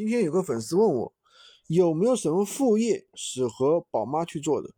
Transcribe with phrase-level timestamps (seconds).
[0.00, 1.12] 今天有个粉丝问我，
[1.66, 4.70] 有没有什么副业适合宝妈去做的？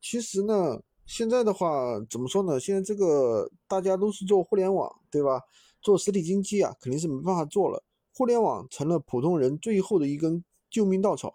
[0.00, 2.58] 其实呢，现在的话怎么说呢？
[2.58, 5.42] 现在这个大家都是做互联网，对吧？
[5.82, 7.84] 做实体经济啊，肯定是没办法做了。
[8.14, 11.34] 互联网成了普通人最后的一根救命稻草。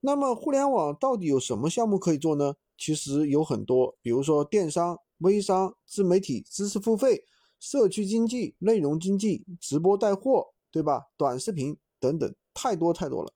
[0.00, 2.52] 那么，互联网到底有什么项目可以做呢？
[2.76, 7.24] 其实有很多，比如说电商、微商、自媒体、知识付费、
[7.58, 11.06] 社区经济、内容经济、直播带货，对吧？
[11.16, 12.34] 短视频等等。
[12.52, 13.32] 太多太多了。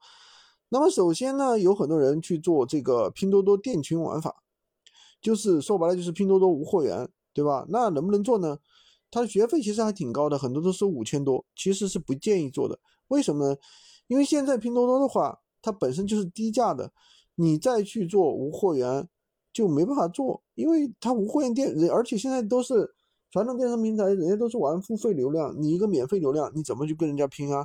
[0.71, 4.43] 那么首先呢，有很多人去做这个拼多多店群玩法，
[5.21, 7.65] 就是说白了就是拼多多无货源，对吧？
[7.69, 8.59] 那能不能做呢？
[9.11, 12.77] 它的学费其实还挺高的，很多都是五千多，其实是不建议做的。
[13.09, 13.57] 为什么呢？
[14.09, 16.93] 因为现在拼多多的话，它本身就是低价的，
[17.37, 19.09] 你再去做无货源
[19.53, 22.93] 就没办法做，因为它无货源店，而且现在都是
[23.31, 27.65] 传统电商平台，人家都是玩付费流量，你一个免费流量，你怎么去跟人家拼啊？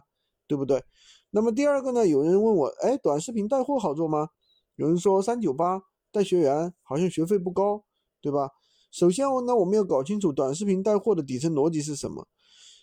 [0.49, 0.83] 对不对？
[1.29, 2.07] 那么第二个呢？
[2.07, 4.29] 有人问我，哎，短视频带货好做吗？
[4.77, 5.79] 有人说三九八
[6.11, 7.83] 带学员好像学费不高，
[8.19, 8.49] 对吧？
[8.91, 12.27] 首先，我呢我们要搞清楚短视频带货的底层逻辑是什么。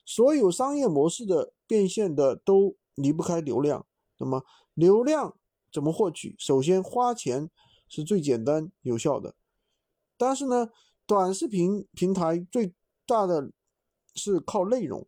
[0.05, 3.85] 所有商业模式的变现的都离不开流量。
[4.19, 5.37] 那么流量
[5.73, 6.37] 怎么获取？
[6.39, 7.51] 首先花钱
[7.89, 9.35] 是最简单有效的。
[10.17, 10.69] 但是呢，
[11.05, 12.73] 短视频平台最
[13.05, 13.51] 大的
[14.15, 15.05] 是靠内容，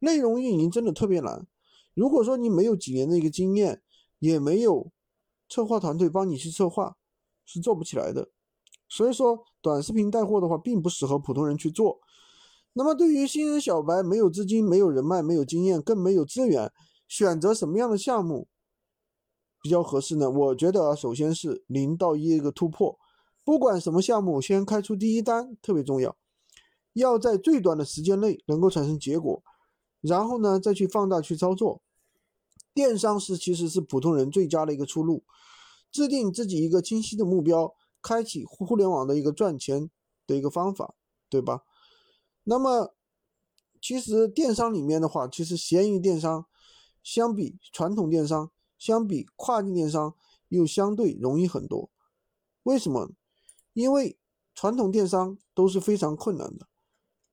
[0.00, 1.46] 内容运营真的特别难。
[1.94, 3.82] 如果说你没有几年的一个经验，
[4.18, 4.90] 也没有
[5.48, 6.96] 策划团队帮你去策划，
[7.44, 8.30] 是做不起来的。
[8.88, 12.00] 所以说，短视频带货的话，并不适合普通人去做。
[12.72, 16.72] 那么，对于新人小白，没有资金、没有人脉、没有经验，更没有资源，
[17.08, 18.48] 选择什么样的项目
[19.62, 20.30] 比较合适呢？
[20.30, 22.98] 我觉得，首先是零到一一个突破，
[23.44, 26.16] 不管什么项目，先开出第一单特别重要，
[26.92, 29.42] 要在最短的时间内能够产生结果，
[30.00, 31.82] 然后呢，再去放大去操作。
[32.72, 35.24] 电商是其实是普通人最佳的一个出路，
[35.90, 39.90] 制定自己一个清晰的目标，开启互联网的一个赚钱
[40.26, 40.94] 的一个方法，
[41.28, 41.64] 对吧？
[42.44, 42.94] 那么，
[43.80, 46.46] 其实电商里面的话，其实闲鱼电商
[47.02, 50.14] 相比传统电商，相比跨境电商
[50.48, 51.90] 又相对容易很多。
[52.62, 53.10] 为什么？
[53.72, 54.18] 因为
[54.54, 56.66] 传统电商都是非常困难的，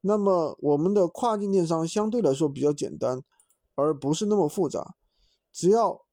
[0.02, 3.24] 那么我们的跨境电商相对来说比较简单，
[3.75, 4.96] 而不是那么复杂。
[5.52, 6.06] 只要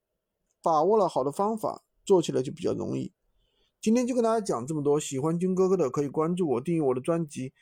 [0.63, 3.13] 把握了好的方法，做起来就比较容易。
[3.81, 7.53] 今天就跟大家讲这么多，喜欢军哥哥的可以关注我，订阅我的专辑。